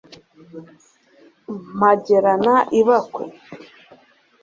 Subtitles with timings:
[1.75, 3.23] Mpagerana ibakwe